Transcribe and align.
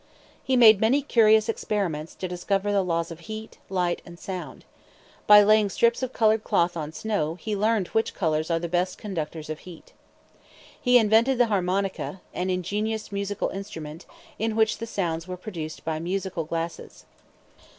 He 0.43 0.57
made 0.57 0.81
many 0.81 1.03
curious 1.03 1.47
experiments 1.47 2.15
to 2.15 2.27
discover 2.27 2.71
the 2.71 2.81
laws 2.81 3.11
of 3.11 3.19
heat, 3.19 3.59
light, 3.69 4.01
and 4.03 4.17
sound. 4.17 4.65
By 5.27 5.43
laying 5.43 5.69
strips 5.69 6.01
of 6.01 6.11
colored 6.11 6.43
cloth 6.43 6.75
on 6.75 6.91
snow, 6.91 7.35
he 7.35 7.55
learned 7.55 7.89
which 7.89 8.15
colors 8.15 8.49
are 8.49 8.57
the 8.57 8.67
best 8.67 8.97
conductors 8.97 9.47
of 9.47 9.59
heat. 9.59 9.93
He 10.81 10.97
invented 10.97 11.37
the 11.37 11.45
harmonica, 11.53 12.21
an 12.33 12.49
ingenious 12.49 13.11
musical 13.11 13.49
instrument, 13.49 14.07
in 14.39 14.55
which 14.55 14.79
the 14.79 14.87
sounds 14.87 15.27
were 15.27 15.37
produced 15.37 15.85
by 15.85 15.99
musical 15.99 16.45
glasses. 16.45 17.05